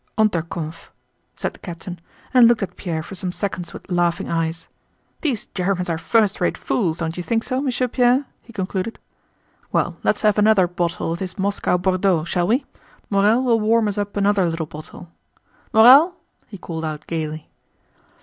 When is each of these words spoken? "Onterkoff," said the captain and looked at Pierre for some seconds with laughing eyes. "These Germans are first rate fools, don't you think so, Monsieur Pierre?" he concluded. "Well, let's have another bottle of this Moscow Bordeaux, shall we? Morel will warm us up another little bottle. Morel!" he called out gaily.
"Onterkoff," 0.17 0.89
said 1.35 1.53
the 1.53 1.59
captain 1.59 2.01
and 2.33 2.47
looked 2.47 2.63
at 2.63 2.75
Pierre 2.75 3.03
for 3.03 3.13
some 3.13 3.31
seconds 3.31 3.71
with 3.71 3.91
laughing 3.91 4.29
eyes. 4.29 4.67
"These 5.21 5.45
Germans 5.53 5.91
are 5.91 5.99
first 5.99 6.41
rate 6.41 6.57
fools, 6.57 6.97
don't 6.97 7.15
you 7.17 7.21
think 7.21 7.43
so, 7.43 7.61
Monsieur 7.61 7.87
Pierre?" 7.87 8.25
he 8.41 8.51
concluded. 8.51 8.97
"Well, 9.71 9.97
let's 10.03 10.23
have 10.23 10.39
another 10.39 10.65
bottle 10.67 11.13
of 11.13 11.19
this 11.19 11.37
Moscow 11.37 11.77
Bordeaux, 11.77 12.23
shall 12.23 12.47
we? 12.47 12.65
Morel 13.11 13.43
will 13.43 13.59
warm 13.59 13.87
us 13.87 13.99
up 13.99 14.17
another 14.17 14.49
little 14.49 14.65
bottle. 14.65 15.11
Morel!" 15.71 16.15
he 16.47 16.57
called 16.57 16.83
out 16.83 17.05
gaily. 17.05 17.51